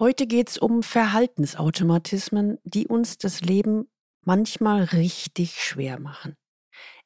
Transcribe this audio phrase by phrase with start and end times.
[0.00, 3.90] Heute geht es um Verhaltensautomatismen, die uns das Leben
[4.24, 6.36] manchmal richtig schwer machen.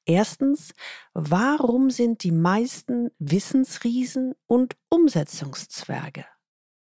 [0.04, 0.74] Erstens,
[1.14, 6.26] warum sind die meisten Wissensriesen und Umsetzungszwerge?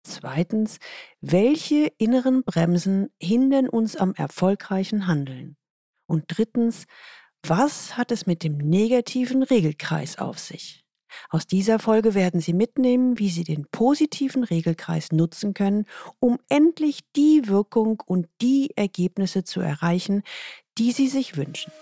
[0.02, 0.78] Zweitens,
[1.20, 5.56] welche inneren Bremsen hindern uns am erfolgreichen Handeln?
[6.06, 6.86] Und drittens,
[7.46, 10.84] was hat es mit dem negativen Regelkreis auf sich?
[11.28, 15.86] Aus dieser Folge werden Sie mitnehmen, wie Sie den positiven Regelkreis nutzen können,
[16.18, 20.22] um endlich die Wirkung und die Ergebnisse zu erreichen,
[20.78, 21.72] die Sie sich wünschen.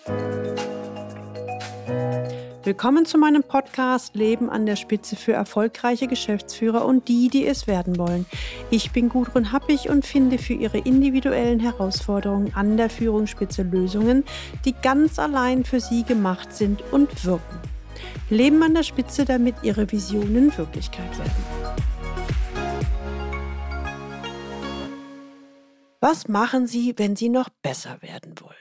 [2.65, 7.67] Willkommen zu meinem Podcast Leben an der Spitze für erfolgreiche Geschäftsführer und die, die es
[7.67, 8.27] werden wollen.
[8.71, 14.25] Ich bin Gudrun Happig und finde für Ihre individuellen Herausforderungen an der Führungsspitze Lösungen,
[14.67, 17.78] die ganz allein für Sie gemacht sind und wirken.
[18.31, 21.33] Leben an der Spitze, damit Ihre Visionen Wirklichkeit werden.
[26.01, 28.55] Was machen Sie, wenn Sie noch besser werden wollen?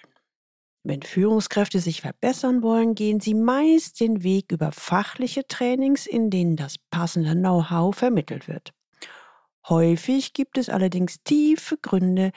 [0.88, 6.56] Wenn Führungskräfte sich verbessern wollen, gehen sie meist den Weg über fachliche Trainings, in denen
[6.56, 8.74] das passende Know-how vermittelt wird.
[9.68, 12.32] Häufig gibt es allerdings tiefe Gründe,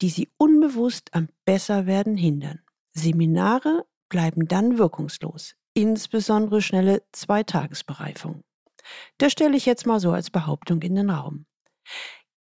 [0.00, 2.58] die sie unbewusst am Besserwerden hindern.
[2.92, 8.42] Seminare bleiben dann wirkungslos, insbesondere schnelle Zweitagesbereifung.
[9.18, 11.46] Das stelle ich jetzt mal so als Behauptung in den Raum.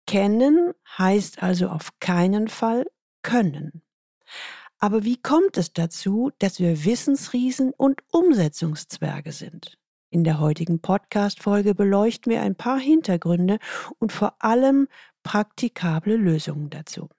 [0.08, 2.86] Kennen heißt also auf keinen Fall
[3.22, 3.84] können.
[4.80, 9.78] Aber wie kommt es dazu, dass wir Wissensriesen und Umsetzungszwerge sind?
[10.10, 13.60] In der heutigen Podcast-Folge beleuchten wir ein paar Hintergründe
[14.00, 14.88] und vor allem
[15.22, 17.10] praktikable Lösungen dazu.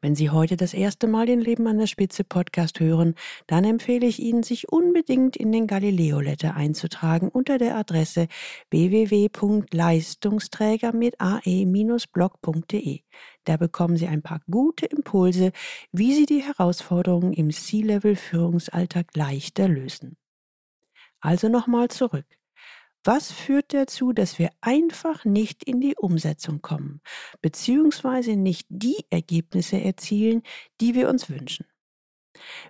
[0.00, 3.14] Wenn Sie heute das erste Mal den Leben an der Spitze Podcast hören,
[3.46, 8.28] dann empfehle ich Ihnen, sich unbedingt in den Galileo Letter einzutragen unter der Adresse
[8.70, 13.00] www.leistungsträger mit ae-blog.de.
[13.44, 15.52] Da bekommen Sie ein paar gute Impulse,
[15.90, 20.16] wie Sie die Herausforderungen im C-Level Führungsalltag leichter lösen.
[21.20, 22.26] Also nochmal zurück.
[23.04, 27.02] Was führt dazu, dass wir einfach nicht in die Umsetzung kommen,
[27.42, 30.42] beziehungsweise nicht die Ergebnisse erzielen,
[30.80, 31.66] die wir uns wünschen?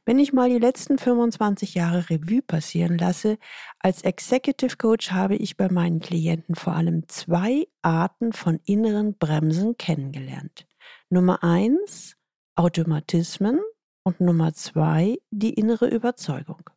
[0.04, 3.38] Wenn ich mal die letzten 25 Jahre Revue passieren lasse,
[3.78, 9.78] als Executive Coach habe ich bei meinen Klienten vor allem zwei Arten von inneren Bremsen
[9.78, 10.66] kennengelernt.
[11.08, 12.16] Nummer eins,
[12.56, 13.60] Automatismen
[14.02, 16.68] und Nummer zwei, die innere Überzeugung.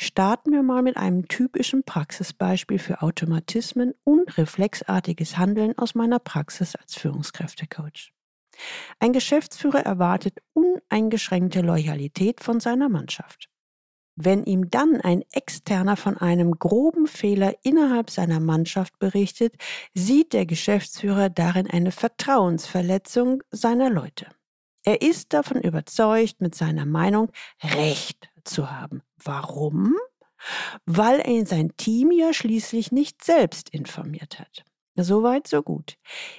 [0.00, 6.76] Starten wir mal mit einem typischen Praxisbeispiel für Automatismen und reflexartiges Handeln aus meiner Praxis
[6.76, 8.12] als Führungskräftecoach.
[9.00, 13.48] Ein Geschäftsführer erwartet uneingeschränkte Loyalität von seiner Mannschaft.
[14.14, 19.56] Wenn ihm dann ein Externer von einem groben Fehler innerhalb seiner Mannschaft berichtet,
[19.94, 24.28] sieht der Geschäftsführer darin eine Vertrauensverletzung seiner Leute.
[24.84, 27.32] Er ist davon überzeugt, mit seiner Meinung
[27.62, 29.02] Recht zu haben.
[29.22, 29.94] Warum?
[30.86, 34.64] Weil er sein Team ja schließlich nicht selbst informiert hat.
[34.96, 35.96] Soweit, so gut.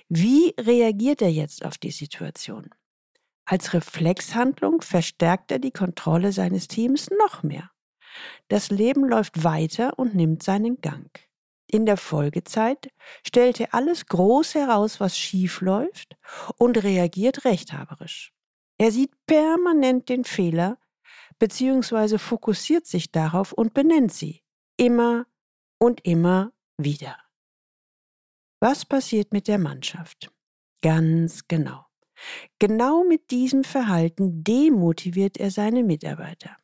[0.10, 2.70] Wie reagiert er jetzt auf die Situation?
[3.46, 7.72] Als Reflexhandlung verstärkt er die Kontrolle seines Teams noch mehr.
[8.48, 11.10] Das Leben läuft weiter und nimmt seinen Gang.
[11.72, 12.92] In der Folgezeit
[13.26, 16.18] stellt er alles groß heraus, was schief läuft
[16.58, 18.34] und reagiert rechthaberisch.
[18.78, 20.78] Er sieht permanent den Fehler,
[21.40, 24.44] beziehungsweise fokussiert sich darauf und benennt sie
[24.78, 25.26] immer
[25.80, 27.18] und immer wieder.
[28.62, 30.32] Was passiert mit der Mannschaft?
[30.82, 31.86] Ganz genau.
[32.60, 36.58] Genau mit diesem Verhalten demotiviert er seine Mitarbeiter.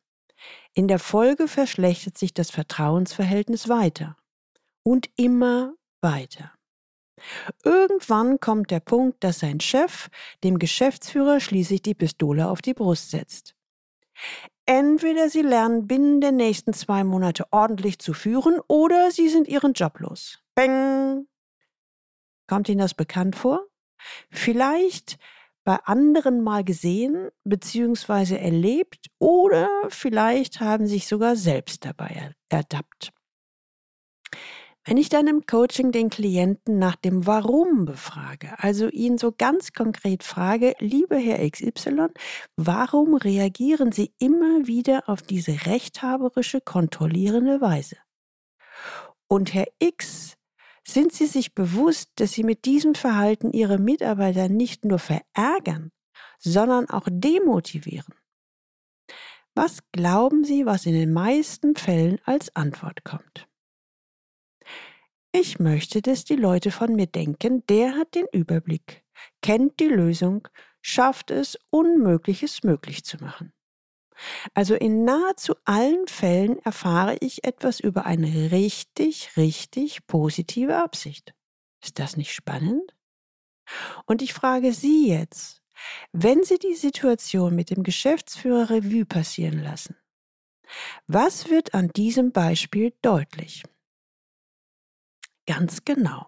[0.74, 4.16] In der Folge verschlechtert sich das Vertrauensverhältnis weiter
[4.82, 6.52] und immer weiter.
[7.64, 10.08] Irgendwann kommt der Punkt, dass sein Chef
[10.44, 13.56] dem Geschäftsführer schließlich die Pistole auf die Brust setzt.
[14.66, 19.74] Entweder Sie lernen binnen der nächsten zwei Monate ordentlich zu führen oder Sie sind Ihren
[19.74, 20.40] Job los.
[20.56, 21.28] Beng!
[22.48, 23.66] Kommt Ihnen das bekannt vor?
[24.30, 25.18] Vielleicht
[25.64, 28.36] bei anderen mal gesehen bzw.
[28.36, 33.12] erlebt oder vielleicht haben sich sogar selbst dabei ertappt.
[34.88, 39.72] Wenn ich dann im Coaching den Klienten nach dem Warum befrage, also ihn so ganz
[39.72, 42.06] konkret frage, lieber Herr XY,
[42.54, 47.96] warum reagieren Sie immer wieder auf diese rechthaberische, kontrollierende Weise?
[49.26, 50.36] Und Herr X,
[50.86, 55.90] sind Sie sich bewusst, dass Sie mit diesem Verhalten Ihre Mitarbeiter nicht nur verärgern,
[56.38, 58.14] sondern auch demotivieren?
[59.56, 63.48] Was glauben Sie, was in den meisten Fällen als Antwort kommt?
[65.38, 69.04] Ich möchte, dass die Leute von mir denken, der hat den Überblick,
[69.42, 70.48] kennt die Lösung,
[70.80, 73.52] schafft es, Unmögliches möglich zu machen.
[74.54, 81.34] Also in nahezu allen Fällen erfahre ich etwas über eine richtig, richtig positive Absicht.
[81.84, 82.96] Ist das nicht spannend?
[84.06, 85.60] Und ich frage Sie jetzt,
[86.12, 89.96] wenn Sie die Situation mit dem Geschäftsführer Revue passieren lassen,
[91.06, 93.64] was wird an diesem Beispiel deutlich?
[95.46, 96.26] Ganz genau.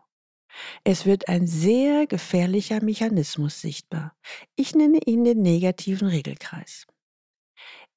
[0.85, 4.17] Es wird ein sehr gefährlicher Mechanismus sichtbar.
[4.57, 6.87] Ich nenne ihn den negativen Regelkreis.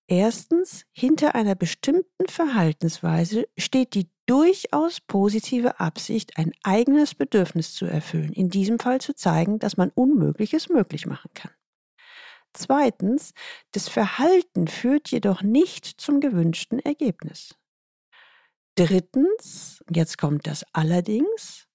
[0.08, 8.34] Erstens, hinter einer bestimmten Verhaltensweise steht die durchaus positive Absicht, ein eigenes Bedürfnis zu erfüllen,
[8.34, 11.52] in diesem Fall zu zeigen, dass man Unmögliches möglich machen kann.
[12.54, 13.34] Zweitens,
[13.72, 17.56] das Verhalten führt jedoch nicht zum gewünschten Ergebnis.
[18.82, 21.68] Drittens, jetzt kommt das allerdings,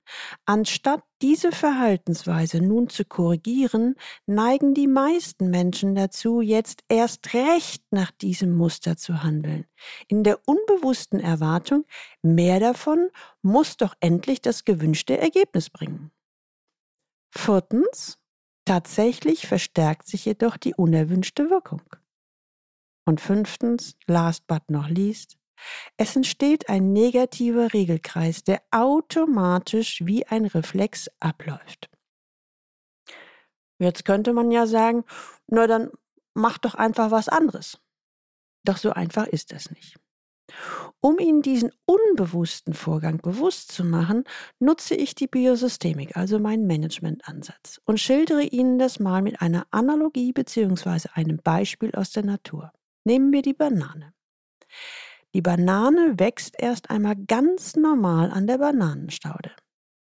[0.44, 8.12] Anstatt diese Verhaltensweise nun zu korrigieren, neigen die meisten Menschen dazu, jetzt erst recht nach
[8.12, 9.66] diesem Muster zu handeln,
[10.06, 11.84] in der unbewussten Erwartung,
[12.22, 13.10] mehr davon
[13.42, 16.12] muss doch endlich das gewünschte Ergebnis bringen.
[17.30, 18.18] Viertens,
[18.64, 21.82] tatsächlich verstärkt sich jedoch die unerwünschte Wirkung.
[23.04, 25.36] Und fünftens, last but not least,
[25.96, 31.90] es entsteht ein negativer Regelkreis, der automatisch wie ein Reflex abläuft.
[33.78, 35.04] Jetzt könnte man ja sagen,
[35.46, 35.90] na dann
[36.34, 37.78] mach doch einfach was anderes.
[38.64, 39.96] Doch so einfach ist das nicht.
[41.00, 44.24] Um Ihnen diesen unbewussten Vorgang bewusst zu machen,
[44.58, 50.32] nutze ich die Biosystemik, also meinen Managementansatz, und schildere Ihnen das mal mit einer Analogie
[50.32, 51.08] bzw.
[51.14, 52.72] einem Beispiel aus der Natur.
[53.04, 54.14] Nehmen wir die Banane.
[55.36, 59.52] Die Banane wächst erst einmal ganz normal an der Bananenstaude.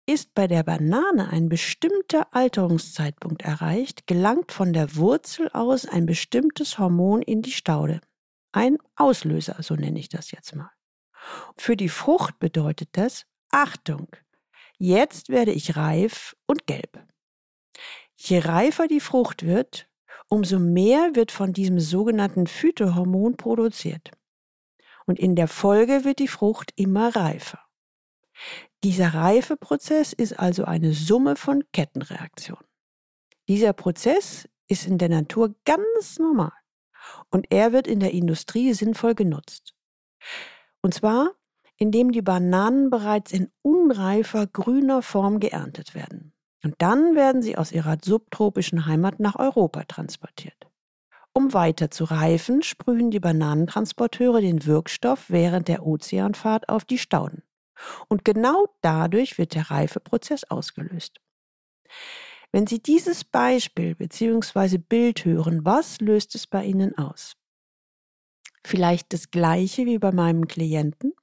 [0.05, 6.77] Ist bei der Banane ein bestimmter Alterungszeitpunkt erreicht, gelangt von der Wurzel aus ein bestimmtes
[6.77, 8.01] Hormon in die Staude.
[8.51, 10.71] Ein Auslöser, so nenne ich das jetzt mal.
[11.55, 14.09] Für die Frucht bedeutet das Achtung,
[14.79, 17.07] jetzt werde ich reif und gelb.
[18.17, 19.87] Je reifer die Frucht wird,
[20.27, 24.11] umso mehr wird von diesem sogenannten Phytohormon produziert
[25.11, 27.59] und in der Folge wird die Frucht immer reifer.
[28.81, 32.65] Dieser Reifeprozess ist also eine Summe von Kettenreaktionen.
[33.49, 36.53] Dieser Prozess ist in der Natur ganz normal
[37.29, 39.75] und er wird in der Industrie sinnvoll genutzt.
[40.81, 41.31] Und zwar,
[41.75, 46.31] indem die Bananen bereits in unreifer grüner Form geerntet werden.
[46.63, 50.60] Und dann werden sie aus ihrer subtropischen Heimat nach Europa transportiert.
[51.33, 57.43] Um weiter zu reifen, sprühen die Bananentransporteure den Wirkstoff während der Ozeanfahrt auf die Stauden.
[58.09, 61.19] Und genau dadurch wird der Reifeprozess ausgelöst.
[62.51, 64.77] Wenn Sie dieses Beispiel bzw.
[64.77, 67.37] Bild hören, was löst es bei Ihnen aus?
[68.65, 71.13] Vielleicht das gleiche wie bei meinem Klienten?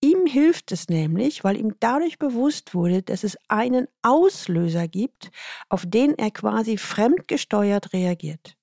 [0.00, 5.30] Ihm hilft es nämlich, weil ihm dadurch bewusst wurde, dass es einen Auslöser gibt,
[5.68, 8.56] auf den er quasi fremdgesteuert reagiert.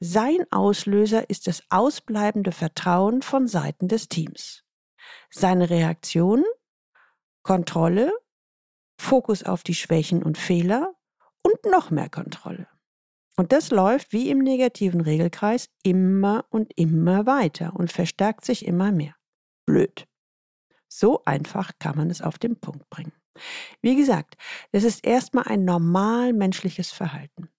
[0.00, 4.62] Sein Auslöser ist das ausbleibende Vertrauen von Seiten des Teams.
[5.30, 6.44] Seine Reaktion?
[7.42, 8.12] Kontrolle,
[9.00, 10.94] Fokus auf die Schwächen und Fehler
[11.42, 12.66] und noch mehr Kontrolle.
[13.36, 18.90] Und das läuft wie im negativen Regelkreis immer und immer weiter und verstärkt sich immer
[18.92, 19.14] mehr.
[19.66, 20.06] Blöd.
[20.88, 23.12] So einfach kann man es auf den Punkt bringen.
[23.82, 24.36] Wie gesagt,
[24.72, 27.50] das ist erstmal ein normal menschliches Verhalten.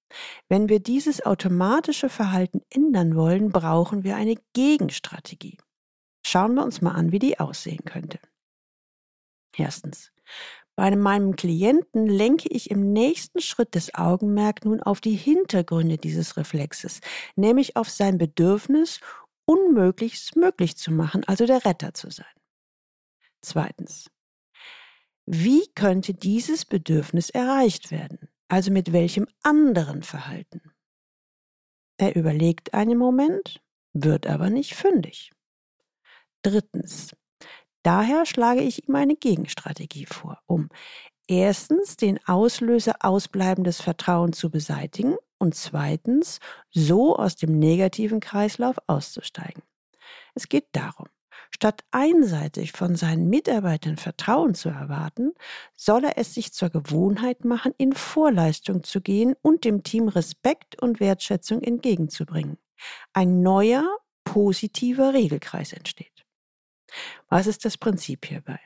[0.50, 5.58] Wenn wir dieses automatische Verhalten ändern wollen, brauchen wir eine Gegenstrategie.
[6.26, 8.20] Schauen wir uns mal an, wie die aussehen könnte.
[9.56, 10.12] Erstens.
[10.76, 16.38] Bei meinem Klienten lenke ich im nächsten Schritt das Augenmerk nun auf die Hintergründe dieses
[16.38, 17.02] Reflexes,
[17.36, 19.00] nämlich auf sein Bedürfnis,
[19.46, 22.26] Unmögliches möglich zu machen, also der Retter zu sein.
[23.42, 24.12] Zweitens.
[25.26, 28.30] Wie könnte dieses Bedürfnis erreicht werden?
[28.50, 30.62] Also mit welchem anderen Verhalten?
[31.98, 33.62] Er überlegt einen Moment,
[33.94, 35.32] wird aber nicht fündig.
[36.44, 37.16] Drittens.
[37.84, 40.70] Daher schlage ich ihm eine Gegenstrategie vor, um
[41.28, 46.40] erstens den Auslöser ausbleibendes Vertrauen zu beseitigen und zweitens
[46.70, 49.64] so aus dem negativen Kreislauf auszusteigen.
[50.36, 51.08] Es geht darum,
[51.52, 55.34] Statt einseitig von seinen Mitarbeitern Vertrauen zu erwarten,
[55.76, 60.82] soll er es sich zur Gewohnheit machen, in Vorleistung zu gehen und dem Team Respekt
[60.82, 62.58] und Wertschätzung entgegenzubringen.
[63.14, 63.86] Ein neuer,
[64.24, 66.26] positiver Regelkreis entsteht.
[67.30, 68.60] Was ist das Prinzip hierbei?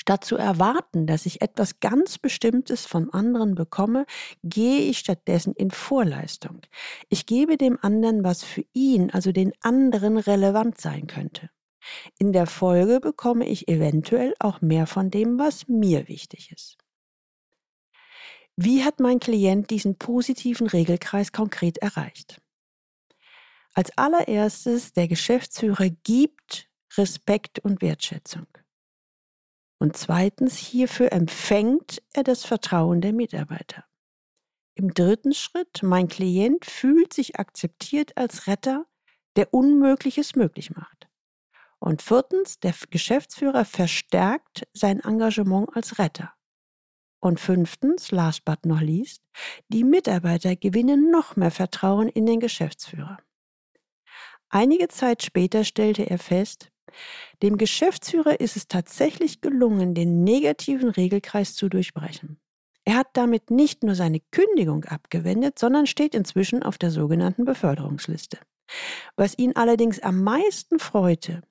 [0.00, 4.06] Statt zu erwarten, dass ich etwas ganz Bestimmtes vom anderen bekomme,
[4.42, 6.62] gehe ich stattdessen in Vorleistung.
[7.10, 11.50] Ich gebe dem anderen, was für ihn, also den anderen, relevant sein könnte.
[12.18, 16.78] In der Folge bekomme ich eventuell auch mehr von dem, was mir wichtig ist.
[18.56, 22.40] Wie hat mein Klient diesen positiven Regelkreis konkret erreicht?
[23.74, 28.46] Als allererstes, der Geschäftsführer gibt Respekt und Wertschätzung.
[29.80, 33.86] Und zweitens, hierfür empfängt er das Vertrauen der Mitarbeiter.
[34.74, 38.86] Im dritten Schritt, mein Klient fühlt sich akzeptiert als Retter,
[39.36, 41.08] der Unmögliches möglich macht.
[41.78, 46.34] Und viertens, der Geschäftsführer verstärkt sein Engagement als Retter.
[47.20, 49.22] Und fünftens, last but not least,
[49.68, 53.18] die Mitarbeiter gewinnen noch mehr Vertrauen in den Geschäftsführer.
[54.50, 56.69] Einige Zeit später stellte er fest,
[57.42, 62.38] dem Geschäftsführer ist es tatsächlich gelungen, den negativen Regelkreis zu durchbrechen.
[62.84, 68.38] Er hat damit nicht nur seine Kündigung abgewendet, sondern steht inzwischen auf der sogenannten Beförderungsliste.
[69.16, 71.42] Was ihn allerdings am meisten freute,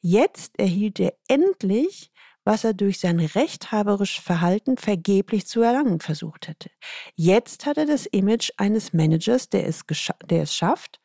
[0.00, 2.10] jetzt erhielt er endlich,
[2.44, 6.70] was er durch sein rechthaberisches Verhalten vergeblich zu erlangen versucht hätte.
[7.14, 9.82] Jetzt hat er das Image eines Managers, der es,
[10.24, 11.00] der es schafft,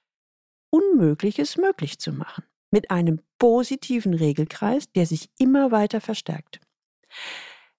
[0.72, 6.60] Unmögliches möglich zu machen mit einem positiven Regelkreis, der sich immer weiter verstärkt.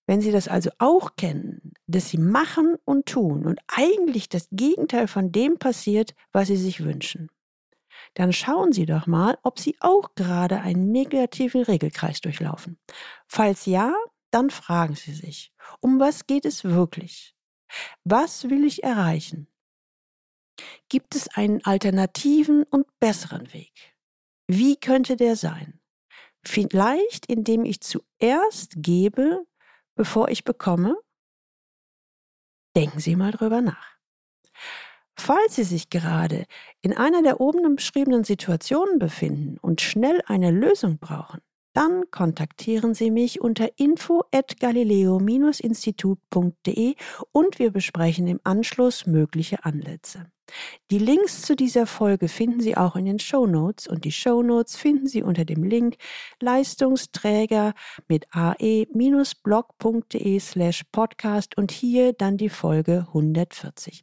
[0.06, 5.06] Wenn Sie das also auch kennen, dass Sie machen und tun und eigentlich das Gegenteil
[5.06, 7.28] von dem passiert, was Sie sich wünschen,
[8.14, 12.78] dann schauen Sie doch mal, ob Sie auch gerade einen negativen Regelkreis durchlaufen.
[13.28, 13.94] Falls ja,
[14.30, 17.36] dann fragen Sie sich, um was geht es wirklich?
[18.02, 19.46] Was will ich erreichen?
[20.88, 23.94] Gibt es einen alternativen und besseren Weg?
[24.52, 25.78] Wie könnte der sein?
[26.44, 29.46] Vielleicht, indem ich zuerst gebe,
[29.94, 30.96] bevor ich bekomme?
[32.76, 33.96] Denken Sie mal drüber nach.
[35.16, 36.46] Falls Sie sich gerade
[36.80, 41.42] in einer der oben beschriebenen Situationen befinden und schnell eine Lösung brauchen,
[41.72, 46.94] dann kontaktieren Sie mich unter info at galileo-institut.de
[47.32, 50.30] und wir besprechen im Anschluss mögliche Ansätze.
[50.90, 54.42] Die Links zu dieser Folge finden Sie auch in den Show Notes und die Show
[54.42, 55.96] Notes finden Sie unter dem Link
[56.40, 57.74] Leistungsträger
[58.08, 64.02] mit ae-blog.de slash podcast und hier dann die Folge 140.